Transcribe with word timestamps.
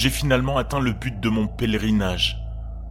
j'ai 0.00 0.08
finalement 0.08 0.56
atteint 0.56 0.80
le 0.80 0.92
but 0.92 1.20
de 1.20 1.28
mon 1.28 1.46
pèlerinage. 1.46 2.38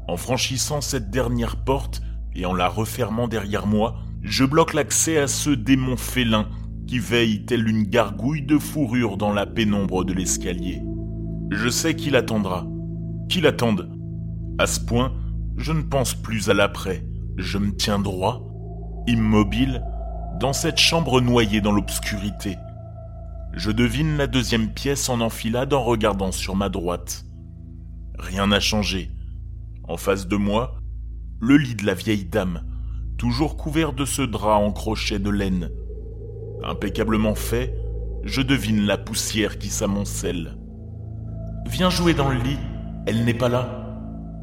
En 0.07 0.16
franchissant 0.16 0.80
cette 0.80 1.10
dernière 1.10 1.56
porte 1.56 2.04
et 2.36 2.46
en 2.46 2.54
la 2.54 2.68
refermant 2.68 3.28
derrière 3.28 3.66
moi, 3.66 3.96
je 4.21 4.46
bloque 4.46 4.75
l'accès 4.75 5.18
à 5.18 5.25
ce 5.25 5.50
démon 5.50 5.97
félin 5.97 6.47
qui 6.86 7.00
veille 7.00 7.46
telle 7.46 7.68
une 7.68 7.82
gargouille 7.82 8.43
de 8.43 8.60
fourrure 8.60 9.18
dans 9.18 9.33
la 9.33 9.47
pénombre 9.47 10.06
de 10.06 10.14
l'escalier. 10.14 10.83
Je 11.50 11.68
sais 11.68 11.96
qu'il 11.96 12.16
attendra, 12.16 12.68
qu'il 13.28 13.47
attende. 13.47 13.89
À 14.60 14.68
ce 14.68 14.80
point, 14.80 15.11
je 15.57 15.71
ne 15.71 15.82
pense 15.82 16.14
plus 16.14 16.52
à 16.52 16.54
l'après. 16.54 17.04
Je 17.38 17.57
me 17.57 17.75
tiens 17.75 17.97
droit, 17.97 18.44
immobile, 19.07 19.82
dans 20.39 20.54
cette 20.54 20.78
chambre 20.78 21.21
noyée 21.21 21.60
dans 21.60 21.71
l'obscurité. 21.71 22.55
Je 23.54 23.71
devine 23.71 24.18
la 24.18 24.28
deuxième 24.28 24.74
pièce 24.74 25.10
en 25.10 25.21
enfilade 25.21 25.74
en 25.74 25.84
regardant 25.84 26.32
sur 26.32 26.56
ma 26.56 26.70
droite. 26.70 27.26
Rien 28.18 28.48
n'a 28.48 28.60
changé. 28.60 29.12
En 29.84 29.98
face 29.98 30.28
de 30.28 30.36
moi, 30.36 30.80
le 31.42 31.58
lit 31.58 31.75
de 31.75 31.86
la 31.86 31.94
vieille 31.94 32.25
dame, 32.25 32.64
toujours 33.17 33.58
couvert 33.58 33.94
de 33.94 34.06
ce 34.06 34.22
drap 34.22 34.58
en 34.58 34.72
crochet 34.72 35.19
de 35.19 35.30
laine. 35.30 35.69
Impeccablement 36.64 37.36
fait, 37.36 37.75
je 38.23 38.41
devine 38.41 38.86
la 38.86 38.97
poussière 38.97 39.58
qui 39.58 39.69
s'amoncelle. 39.69 40.58
Viens 41.67 41.89
jouer 41.89 42.13
dans 42.13 42.30
le 42.30 42.38
lit, 42.38 42.59
elle 43.08 43.25
n'est 43.25 43.34
pas 43.34 43.50
là. 43.50 43.97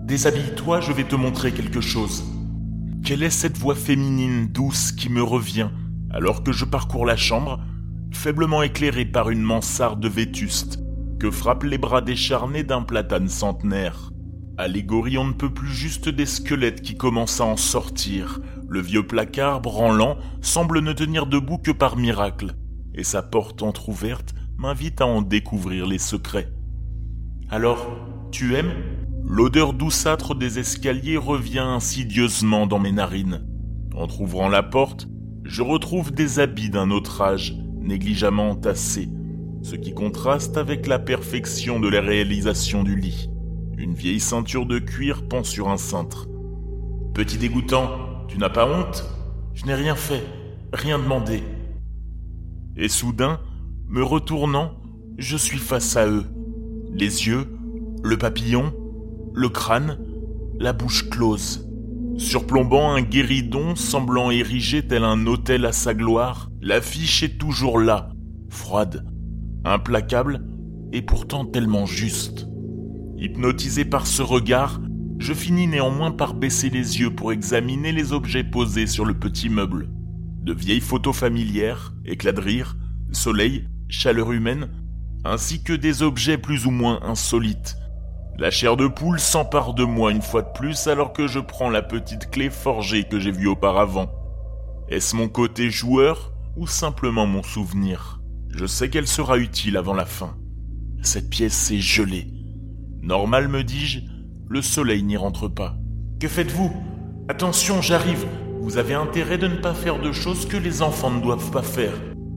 Déshabille-toi, 0.05 0.81
je 0.81 0.93
vais 0.93 1.05
te 1.05 1.17
montrer 1.17 1.53
quelque 1.53 1.81
chose. 1.81 2.25
Quelle 3.05 3.23
est 3.23 3.31
cette 3.31 3.59
voix 3.59 3.75
féminine 3.75 4.48
douce 4.48 4.93
qui 4.93 5.09
me 5.09 5.23
revient 5.23 5.69
alors 6.11 6.43
que 6.43 6.53
je 6.53 6.65
parcours 6.65 7.05
la 7.05 7.17
chambre, 7.17 7.61
faiblement 8.12 8.62
éclairée 8.62 9.05
par 9.05 9.31
une 9.31 9.43
mansarde 9.43 10.05
vétuste 10.07 10.79
que 11.19 11.31
frappent 11.31 11.65
les 11.65 11.79
bras 11.79 12.03
décharnés 12.03 12.65
d'un 12.65 12.83
platane 12.83 13.29
centenaire 13.29 14.11
Allégorie 14.59 15.19
on 15.19 15.27
ne 15.27 15.33
peut 15.35 15.53
plus 15.53 15.71
juste 15.71 16.09
des 16.09 16.25
squelettes 16.25 16.81
qui 16.81 16.97
commencent 16.97 17.43
à 17.43 17.45
en 17.45 17.59
sortir. 17.59 18.41
Le 18.69 18.81
vieux 18.81 19.07
placard 19.07 19.61
branlant 19.61 20.17
semble 20.41 20.81
ne 20.81 20.95
tenir 20.95 21.27
debout 21.27 21.59
que 21.59 21.71
par 21.71 21.97
miracle, 21.97 22.55
et 22.95 23.05
sa 23.05 23.23
porte 23.23 23.63
entr'ouverte 23.63 24.35
m'invite 24.57 25.03
à 25.03 25.07
en 25.07 25.20
découvrir 25.20 25.87
les 25.87 25.98
secrets. 25.98 26.48
Alors, 27.51 27.87
tu 28.33 28.55
aimes? 28.55 28.73
L'odeur 29.29 29.75
douceâtre 29.75 30.35
des 30.35 30.59
escaliers 30.59 31.19
revient 31.19 31.59
insidieusement 31.59 32.67
dans 32.67 32.79
mes 32.79 32.93
narines. 32.93 33.47
Entr'ouvrant 33.95 34.48
la 34.48 34.63
porte, 34.63 35.07
je 35.45 35.63
retrouve 35.63 36.13
des 36.13 36.39
habits 36.39 36.70
d'un 36.70 36.91
autre 36.91 37.20
âge, 37.20 37.55
négligemment 37.87 38.55
tassés, 38.56 39.09
ce 39.62 39.77
qui 39.77 39.95
contraste 39.95 40.56
avec 40.56 40.87
la 40.87 40.98
perfection 40.98 41.81
de 41.81 41.89
la 41.89 42.01
réalisation 42.01 42.83
du 42.83 42.97
lit. 42.97 43.31
Une 43.79 43.95
vieille 43.95 44.20
ceinture 44.20 44.67
de 44.67 44.79
cuir 44.79 45.27
pend 45.29 45.45
sur 45.45 45.69
un 45.69 45.77
cintre. 45.77 46.29
Petit 47.14 47.39
dégoûtant, 47.39 48.27
tu 48.29 48.39
n'as 48.39 48.51
pas 48.51 48.69
honte? 48.69 49.05
Je 49.55 49.64
n'ai 49.64 49.75
rien 49.75 49.95
fait, 49.95 50.25
rien 50.73 50.98
demandé. 50.98 51.42
Et 52.77 52.89
soudain, 52.89 53.41
me 53.89 54.03
retournant, 54.03 54.73
je 55.17 55.36
suis 55.36 55.58
face 55.58 55.97
à 55.97 56.07
eux. 56.07 56.24
Les 56.92 57.27
yeux, 57.27 57.47
le 58.03 58.18
papillon, 58.18 58.74
le 59.33 59.48
crâne, 59.48 59.98
la 60.58 60.73
bouche 60.73 61.08
close. 61.08 61.68
Surplombant 62.18 62.92
un 62.92 63.03
guéridon 63.03 63.77
semblant 63.77 64.30
érigé 64.30 64.86
tel 64.86 65.05
un 65.05 65.27
hôtel 65.27 65.67
à 65.67 65.73
sa 65.73 65.92
gloire, 65.95 66.51
l'affiche 66.67 67.23
est 67.23 67.39
toujours 67.39 67.79
là, 67.79 68.09
froide, 68.49 69.07
implacable 69.65 70.45
et 70.93 71.01
pourtant 71.01 71.45
tellement 71.45 71.87
juste. 71.87 72.49
Hypnotisé 73.17 73.85
par 73.85 74.09
ce 74.09 74.21
regard, 74.21 74.81
je 75.21 75.33
finis 75.33 75.69
néanmoins 75.69 76.11
par 76.11 76.35
baisser 76.35 76.69
les 76.69 76.99
yeux 76.99 77.15
pour 77.15 77.31
examiner 77.31 77.93
les 77.93 78.13
objets 78.13 78.43
posés 78.43 78.89
sur 78.89 79.05
le 79.05 79.15
petit 79.15 79.49
meuble. 79.49 79.89
De 80.43 80.53
vieilles 80.53 80.81
photos 80.81 81.17
familières, 81.17 81.95
éclats 82.05 82.33
de 82.33 82.41
rire, 82.41 82.77
soleil, 83.13 83.69
chaleur 83.89 84.33
humaine, 84.33 84.69
ainsi 85.25 85.63
que 85.63 85.73
des 85.73 86.03
objets 86.03 86.37
plus 86.37 86.67
ou 86.67 86.73
moins 86.73 86.98
insolites. 87.05 87.77
La 88.39 88.51
chair 88.51 88.77
de 88.77 88.89
poule 88.89 89.21
s'empare 89.21 89.73
de 89.73 89.85
moi 89.85 90.11
une 90.11 90.21
fois 90.21 90.43
de 90.43 90.53
plus 90.53 90.89
alors 90.89 91.13
que 91.13 91.29
je 91.29 91.39
prends 91.39 91.71
la 91.71 91.83
petite 91.83 92.29
clé 92.29 92.51
forgée 92.51 93.05
que 93.05 93.21
j'ai 93.21 93.31
vue 93.31 93.47
auparavant. 93.47 94.11
Est-ce 94.89 95.15
mon 95.15 95.29
côté 95.29 95.71
joueur 95.71 96.33
ou 96.56 96.67
simplement 96.67 97.27
mon 97.27 97.42
souvenir 97.42 98.20
Je 98.48 98.67
sais 98.67 98.89
qu'elle 98.89 99.06
sera 99.06 99.39
utile 99.39 99.77
avant 99.77 99.94
la 99.94 100.06
fin. 100.06 100.36
Cette 101.02 101.30
pièce 101.30 101.70
est 101.70 101.80
gelée. 101.80 102.33
Normal, 103.02 103.48
me 103.48 103.62
dis-je, 103.62 104.00
le 104.48 104.62
soleil 104.62 105.02
n'y 105.02 105.17
rentre 105.17 105.48
pas. 105.48 105.77
Que 106.18 106.28
faites-vous? 106.28 106.72
Attention, 107.28 107.83
j'arrive. 107.83 108.27
Vous 108.61 108.78
avez 108.78 108.94
intérêt 108.94 109.39
de 109.39 109.46
ne 109.46 109.56
pas 109.56 109.74
faire 109.74 110.00
de 110.00 110.12
choses 110.12 110.46
que 110.46 110.56
les 110.56 110.83
enfants 110.83 111.11
ne 111.11 111.20
doivent 111.20 111.50
pas 111.50 111.62
faire. 111.62 111.92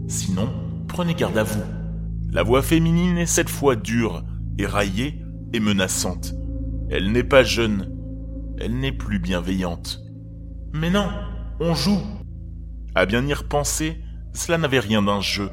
Sinon, 0.07 0.49
prenez 0.87 1.15
garde 1.15 1.37
à 1.37 1.43
vous. 1.43 1.63
La 2.31 2.43
voix 2.43 2.61
féminine 2.61 3.17
est 3.17 3.25
cette 3.25 3.49
fois 3.49 3.75
dure, 3.75 4.23
éraillée 4.57 5.21
et 5.53 5.59
menaçante. 5.59 6.35
Elle 6.91 7.11
n'est 7.11 7.23
pas 7.23 7.43
jeune. 7.43 7.95
Elle 8.59 8.79
n'est 8.79 8.91
plus 8.91 9.19
bienveillante. 9.19 10.01
Mais 10.73 10.89
non, 10.89 11.07
on 11.59 11.73
joue. 11.73 12.01
À 12.93 13.05
bien 13.05 13.25
y 13.25 13.33
repenser, 13.33 13.99
cela 14.39 14.57
n'avait 14.57 14.79
rien 14.79 15.01
d'un 15.01 15.21
jeu. 15.21 15.49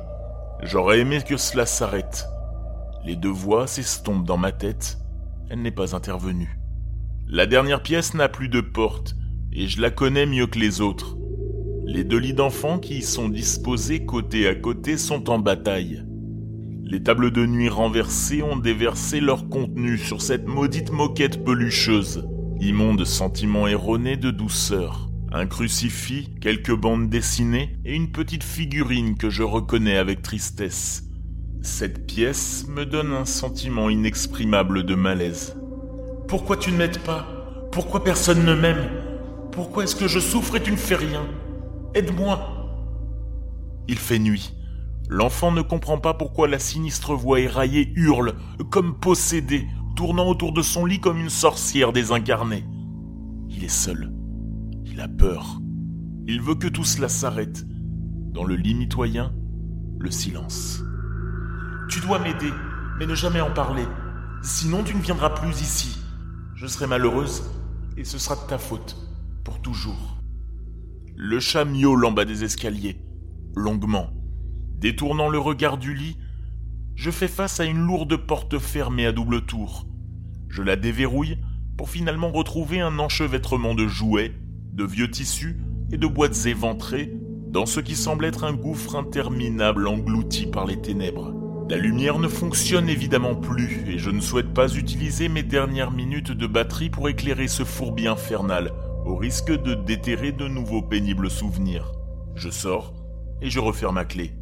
J'aurais 0.63 1.01
aimé 1.01 1.21
que 1.27 1.37
cela 1.37 1.67
s'arrête. 1.67 2.27
Les 3.05 3.17
deux 3.17 3.29
voix 3.29 3.67
s'estompent 3.67 4.25
dans 4.25 4.39
ma 4.39 4.53
tête 4.53 4.99
elle 5.49 5.63
n'est 5.63 5.71
pas 5.71 5.95
intervenue. 5.95 6.59
La 7.29 7.47
dernière 7.47 7.83
pièce 7.83 8.15
n'a 8.15 8.29
plus 8.29 8.49
de 8.49 8.61
porte, 8.61 9.17
et 9.53 9.69
je 9.69 9.81
la 9.81 9.91
connais 9.91 10.27
mieux 10.27 10.47
que 10.47 10.59
les 10.59 10.81
autres. 10.81 11.17
Les 11.85 12.05
deux 12.05 12.19
lits 12.19 12.35
d'enfants 12.35 12.79
qui 12.79 12.99
y 12.99 13.03
sont 13.03 13.29
disposés 13.29 14.05
côté 14.05 14.49
à 14.49 14.55
côté 14.55 14.99
sont 14.99 15.31
en 15.31 15.39
bataille. 15.39 16.03
Les 16.83 17.03
tables 17.03 17.31
de 17.31 17.47
nuit 17.47 17.69
renversées 17.69 18.43
ont 18.43 18.57
déversé 18.57 19.21
leur 19.21 19.49
contenu 19.49 19.99
sur 19.99 20.21
cette 20.23 20.47
maudite 20.47 20.93
moquette 20.93 21.45
pelucheuse. 21.45 22.29
Immonde 22.61 23.05
sentiment 23.05 23.67
erroné 23.67 24.17
de 24.17 24.31
douceur. 24.31 25.09
Un 25.39 25.45
crucifix, 25.45 26.31
quelques 26.41 26.75
bandes 26.75 27.11
dessinées 27.11 27.79
et 27.85 27.95
une 27.95 28.11
petite 28.11 28.43
figurine 28.43 29.19
que 29.19 29.29
je 29.29 29.43
reconnais 29.43 29.99
avec 29.99 30.23
tristesse. 30.23 31.03
Cette 31.61 32.07
pièce 32.07 32.67
me 32.69 32.87
donne 32.87 33.13
un 33.13 33.27
sentiment 33.27 33.91
inexprimable 33.91 34.87
de 34.87 34.95
malaise. 34.95 35.55
Pourquoi 36.27 36.57
tu 36.57 36.73
ne 36.73 36.79
m'aides 36.79 37.01
pas? 37.01 37.27
Pourquoi 37.71 38.03
personne 38.03 38.47
ne 38.47 38.55
m'aime? 38.55 38.89
Pourquoi 39.53 39.85
est-ce 39.85 39.95
que 39.95 40.09
je 40.09 40.21
souffre 40.21 40.57
et 40.57 40.63
tu 40.63 40.73
ne 40.73 40.77
fais 40.77 40.95
rien? 40.95 41.27
Aide-moi 41.93 42.41
Il 43.89 43.99
fait 43.99 44.19
nuit. 44.19 44.55
L'enfant 45.11 45.53
ne 45.53 45.61
comprend 45.61 45.99
pas 45.99 46.15
pourquoi 46.15 46.49
la 46.49 46.59
sinistre 46.59 47.15
voix 47.15 47.41
éraillée 47.41 47.93
hurle, 47.95 48.37
comme 48.71 48.99
possédée, 48.99 49.67
tournant 49.97 50.29
autour 50.29 50.55
de 50.55 50.63
son 50.63 50.87
lit 50.87 51.01
comme 51.01 51.21
une 51.21 51.29
sorcière 51.29 51.93
désincarnée. 51.93 52.65
Il 53.51 53.65
est 53.65 53.69
seul. 53.69 54.16
Il 54.97 55.03
a 55.03 55.09
peur. 55.09 55.61
Il 56.27 56.41
veut 56.41 56.55
que 56.55 56.69
tout 56.69 56.83
cela 56.83 57.11
s'arrête. 57.11 57.67
Dans 58.33 58.45
le 58.45 58.57
lit 58.57 58.73
mitoyen, 58.73 59.35
le 59.99 60.11
silence. 60.11 60.83
Tu 61.91 62.01
dois 62.01 62.19
m'aider, 62.19 62.51
mais 62.99 63.05
ne 63.05 63.15
jamais 63.15 63.43
en 63.43 63.53
parler. 63.53 63.85
Sinon, 64.41 64.83
tu 64.85 64.97
ne 64.97 65.03
viendras 65.03 65.29
plus 65.29 65.61
ici. 65.61 65.99
Je 66.55 66.67
serai 66.67 66.87
malheureuse, 66.87 67.43
et 67.99 68.05
ce 68.05 68.17
sera 68.17 68.37
de 68.37 68.49
ta 68.49 68.57
faute, 68.57 68.97
pour 69.45 69.61
toujours. 69.61 70.17
Le 71.15 71.41
chat 71.41 71.67
miaule 71.67 72.07
en 72.07 72.13
bas 72.13 72.25
des 72.25 72.45
escaliers, 72.45 72.99
longuement. 73.55 74.15
Détournant 74.79 75.29
le 75.29 75.39
regard 75.39 75.77
du 75.77 75.93
lit, 75.93 76.17
je 76.95 77.11
fais 77.11 77.29
face 77.29 77.61
à 77.61 77.67
une 77.67 77.87
lourde 77.87 78.17
porte 78.17 78.59
fermée 78.59 79.05
à 79.05 79.13
double 79.13 79.45
tour. 79.45 79.87
Je 80.49 80.63
la 80.63 80.77
déverrouille 80.77 81.37
pour 81.77 81.91
finalement 81.91 82.33
retrouver 82.33 82.81
un 82.81 82.99
enchevêtrement 82.99 83.75
de 83.75 83.87
jouets, 83.87 84.33
de 84.77 84.85
vieux 84.85 85.11
tissus 85.11 85.57
et 85.91 85.97
de 85.97 86.07
boîtes 86.07 86.45
éventrées 86.45 87.11
dans 87.49 87.65
ce 87.65 87.81
qui 87.81 87.97
semble 87.97 88.27
être 88.27 88.45
un 88.45 88.53
gouffre 88.53 88.95
interminable 88.95 89.89
englouti 89.89 90.47
par 90.47 90.67
les 90.67 90.79
ténèbres. 90.79 91.33
La 91.71 91.79
lumière 91.79 92.19
ne 92.19 92.29
fonctionne 92.29 92.91
évidemment 92.91 93.35
plus 93.35 93.85
et 93.89 93.99
je 93.99 94.11
ne 94.11 94.21
souhaite 94.21 94.53
pas 94.53 94.75
utiliser 94.75 95.29
mes 95.31 95.43
dernières 95.43 95.91
minutes 95.91 96.31
de 96.31 96.47
batterie 96.47 96.91
pour 96.91 97.09
éclairer 97.09 97.49
ce 97.49 97.65
fourbi 97.65 98.07
infernal, 98.07 98.71
au 99.07 99.17
risque 99.17 99.51
de 99.51 99.75
déterrer 99.75 100.33
de 100.33 100.47
nouveaux 100.47 100.83
pénibles 100.83 101.31
souvenirs. 101.31 101.93
Je 102.35 102.51
sors 102.51 102.93
et 103.41 103.49
je 103.49 103.61
referme 103.61 103.95
ma 103.95 104.05
clé. 104.05 104.33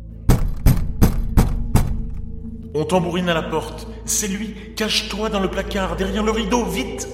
On 2.74 2.84
tambourine 2.84 3.28
à 3.28 3.34
la 3.34 3.42
porte. 3.42 3.86
C'est 4.04 4.26
lui. 4.26 4.54
Cache-toi 4.74 5.28
dans 5.28 5.40
le 5.40 5.48
placard, 5.48 5.94
derrière 5.94 6.24
le 6.24 6.32
rideau, 6.32 6.64
vite 6.64 7.08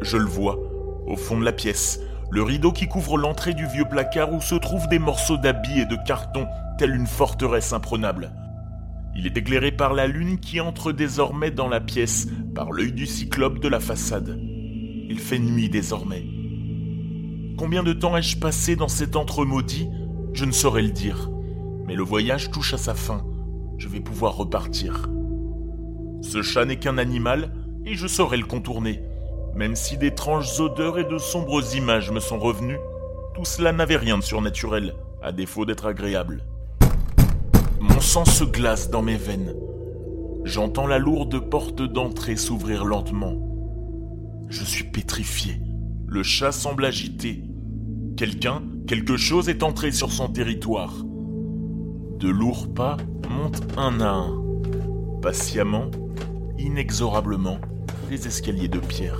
Je 0.00 0.16
le 0.16 0.26
vois, 0.26 0.56
au 1.08 1.16
fond 1.16 1.40
de 1.40 1.44
la 1.44 1.52
pièce, 1.52 2.00
le 2.30 2.42
rideau 2.42 2.72
qui 2.72 2.88
couvre 2.88 3.18
l'entrée 3.18 3.54
du 3.54 3.66
vieux 3.66 3.84
placard 3.84 4.32
où 4.32 4.40
se 4.40 4.54
trouvent 4.54 4.88
des 4.88 4.98
morceaux 4.98 5.36
d'habits 5.36 5.80
et 5.80 5.86
de 5.86 5.96
carton, 6.06 6.46
telle 6.78 6.94
une 6.94 7.06
forteresse 7.06 7.72
imprenable. 7.72 8.32
Il 9.14 9.26
est 9.26 9.36
éclairé 9.36 9.72
par 9.72 9.94
la 9.94 10.06
lune 10.06 10.38
qui 10.38 10.60
entre 10.60 10.92
désormais 10.92 11.50
dans 11.50 11.68
la 11.68 11.80
pièce 11.80 12.28
par 12.54 12.72
l'œil 12.72 12.92
du 12.92 13.06
cyclope 13.06 13.60
de 13.60 13.68
la 13.68 13.80
façade. 13.80 14.38
Il 15.08 15.18
fait 15.18 15.38
nuit 15.38 15.70
désormais. 15.70 16.26
Combien 17.56 17.82
de 17.82 17.94
temps 17.94 18.16
ai-je 18.16 18.36
passé 18.36 18.76
dans 18.76 18.88
cet 18.88 19.16
antre 19.16 19.44
maudit? 19.46 19.88
Je 20.34 20.44
ne 20.44 20.52
saurais 20.52 20.82
le 20.82 20.90
dire. 20.90 21.30
Mais 21.86 21.94
le 21.94 22.02
voyage 22.02 22.50
touche 22.50 22.74
à 22.74 22.78
sa 22.78 22.94
fin. 22.94 23.24
Je 23.78 23.88
vais 23.88 24.00
pouvoir 24.00 24.36
repartir. 24.36 25.08
Ce 26.20 26.42
chat 26.42 26.66
n'est 26.66 26.76
qu'un 26.76 26.98
animal 26.98 27.52
et 27.86 27.94
je 27.94 28.06
saurai 28.06 28.36
le 28.36 28.44
contourner. 28.44 29.02
Même 29.56 29.74
si 29.74 29.96
d'étranges 29.96 30.60
odeurs 30.60 30.98
et 30.98 31.04
de 31.04 31.16
sombres 31.16 31.74
images 31.74 32.10
me 32.10 32.20
sont 32.20 32.38
revenues, 32.38 32.78
tout 33.34 33.46
cela 33.46 33.72
n'avait 33.72 33.96
rien 33.96 34.18
de 34.18 34.22
surnaturel, 34.22 34.94
à 35.22 35.32
défaut 35.32 35.64
d'être 35.64 35.86
agréable. 35.86 36.44
Mon 37.80 38.00
sang 38.00 38.26
se 38.26 38.44
glace 38.44 38.90
dans 38.90 39.00
mes 39.00 39.16
veines. 39.16 39.54
J'entends 40.44 40.86
la 40.86 40.98
lourde 40.98 41.40
porte 41.48 41.80
d'entrée 41.80 42.36
s'ouvrir 42.36 42.84
lentement. 42.84 43.34
Je 44.48 44.62
suis 44.62 44.84
pétrifié. 44.84 45.58
Le 46.06 46.22
chat 46.22 46.52
semble 46.52 46.84
agité. 46.84 47.42
Quelqu'un, 48.18 48.62
quelque 48.86 49.16
chose 49.16 49.48
est 49.48 49.62
entré 49.62 49.90
sur 49.90 50.12
son 50.12 50.28
territoire. 50.28 50.94
De 52.18 52.28
lourds 52.28 52.72
pas 52.74 52.98
montent 53.30 53.66
un 53.78 54.00
à 54.02 54.10
un. 54.10 54.42
Patiemment, 55.22 55.90
inexorablement, 56.58 57.58
les 58.10 58.26
escaliers 58.26 58.68
de 58.68 58.78
pierre. 58.78 59.18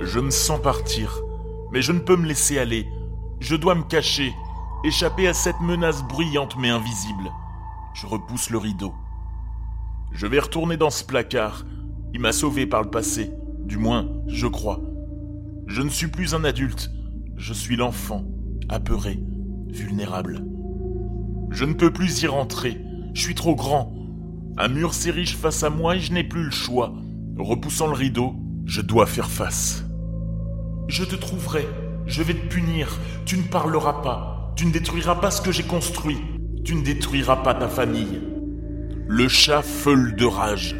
Je 0.00 0.20
me 0.20 0.30
sens 0.30 0.60
partir, 0.60 1.20
mais 1.72 1.82
je 1.82 1.92
ne 1.92 1.98
peux 1.98 2.16
me 2.16 2.26
laisser 2.26 2.58
aller. 2.58 2.86
Je 3.40 3.56
dois 3.56 3.74
me 3.74 3.82
cacher, 3.82 4.32
échapper 4.84 5.28
à 5.28 5.34
cette 5.34 5.60
menace 5.60 6.02
bruyante 6.02 6.56
mais 6.58 6.70
invisible. 6.70 7.30
Je 7.94 8.06
repousse 8.06 8.50
le 8.50 8.58
rideau. 8.58 8.94
Je 10.12 10.26
vais 10.26 10.38
retourner 10.38 10.76
dans 10.76 10.90
ce 10.90 11.04
placard. 11.04 11.64
Il 12.14 12.20
m'a 12.20 12.32
sauvé 12.32 12.66
par 12.66 12.82
le 12.82 12.90
passé, 12.90 13.32
du 13.64 13.76
moins, 13.76 14.08
je 14.26 14.46
crois. 14.46 14.80
Je 15.66 15.82
ne 15.82 15.90
suis 15.90 16.08
plus 16.08 16.34
un 16.34 16.44
adulte, 16.44 16.90
je 17.36 17.52
suis 17.52 17.76
l'enfant, 17.76 18.24
apeuré, 18.68 19.20
vulnérable. 19.68 20.44
Je 21.50 21.64
ne 21.64 21.74
peux 21.74 21.92
plus 21.92 22.22
y 22.22 22.26
rentrer, 22.26 22.80
je 23.12 23.20
suis 23.20 23.34
trop 23.34 23.54
grand. 23.54 23.92
Un 24.56 24.68
mur 24.68 24.94
s'érige 24.94 25.36
face 25.36 25.62
à 25.62 25.70
moi 25.70 25.96
et 25.96 26.00
je 26.00 26.12
n'ai 26.12 26.24
plus 26.24 26.44
le 26.44 26.50
choix. 26.50 26.94
Repoussant 27.38 27.86
le 27.86 27.92
rideau, 27.92 28.34
je 28.66 28.80
dois 28.80 29.06
faire 29.06 29.30
face. 29.30 29.84
Je 30.88 31.04
te 31.04 31.14
trouverai, 31.14 31.68
je 32.04 32.24
vais 32.24 32.34
te 32.34 32.48
punir, 32.48 32.98
tu 33.26 33.38
ne 33.38 33.44
parleras 33.44 34.02
pas, 34.02 34.52
tu 34.56 34.66
ne 34.66 34.72
détruiras 34.72 35.14
pas 35.14 35.30
ce 35.30 35.40
que 35.40 35.52
j'ai 35.52 35.62
construit, 35.62 36.18
tu 36.64 36.74
ne 36.74 36.82
détruiras 36.82 37.36
pas 37.36 37.54
ta 37.54 37.68
famille. 37.68 38.20
Le 39.06 39.28
chat 39.28 39.62
feule 39.62 40.16
de 40.16 40.24
rage. 40.24 40.74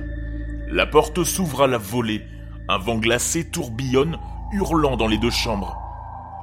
La 0.69 0.85
porte 0.85 1.23
s'ouvre 1.23 1.63
à 1.63 1.67
la 1.69 1.79
volée, 1.79 2.25
un 2.69 2.79
vent 2.79 2.99
glacé 2.99 3.49
tourbillonne, 3.49 4.19
hurlant 4.51 4.97
dans 4.97 5.07
les 5.07 5.19
deux 5.19 5.31
chambres. 5.31 5.81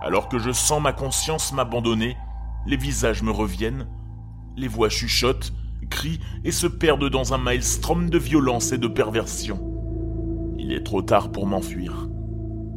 Alors 0.02 0.30
que 0.30 0.40
je 0.40 0.54
sens 0.54 0.82
ma 0.82 0.94
conscience 0.94 1.52
m'abandonner, 1.52 2.16
les 2.66 2.78
visages 2.78 3.22
me 3.22 3.32
reviennent, 3.32 3.86
les 4.56 4.70
voix 4.70 4.88
chuchotent, 4.88 5.52
crient 5.90 6.22
et 6.46 6.52
se 6.52 6.68
perdent 6.68 7.10
dans 7.10 7.34
un 7.34 7.38
maelstrom 7.38 8.10
de 8.10 8.18
violence 8.18 8.72
et 8.72 8.78
de 8.78 8.88
perversion. 8.88 9.75
Il 10.66 10.72
est 10.72 10.84
trop 10.84 11.04
tard 11.04 11.32
pour 11.32 11.46
m'enfuir. 11.46 12.10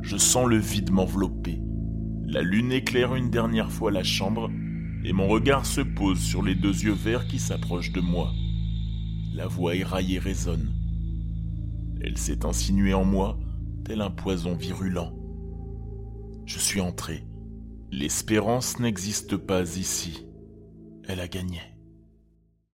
Je 0.02 0.18
sens 0.18 0.46
le 0.46 0.58
vide 0.58 0.90
m'envelopper. 0.90 1.58
La 2.26 2.42
lune 2.42 2.70
éclaire 2.70 3.14
une 3.14 3.30
dernière 3.30 3.72
fois 3.72 3.90
la 3.90 4.04
chambre 4.04 4.50
et 5.06 5.14
mon 5.14 5.26
regard 5.26 5.64
se 5.64 5.80
pose 5.80 6.20
sur 6.20 6.42
les 6.42 6.54
deux 6.54 6.84
yeux 6.84 6.92
verts 6.92 7.26
qui 7.26 7.38
s'approchent 7.38 7.92
de 7.92 8.02
moi. 8.02 8.30
La 9.32 9.46
voix 9.46 9.74
éraillée 9.74 10.18
résonne. 10.18 10.70
Elle 12.02 12.18
s'est 12.18 12.44
insinuée 12.44 12.92
en 12.92 13.06
moi 13.06 13.38
tel 13.86 14.02
un 14.02 14.10
poison 14.10 14.54
virulent. 14.54 15.14
Je 16.44 16.58
suis 16.58 16.82
entré. 16.82 17.24
L'espérance 17.90 18.78
n'existe 18.80 19.38
pas 19.38 19.62
ici. 19.78 20.26
Elle 21.04 21.20
a 21.20 21.26
gagné. 21.26 21.62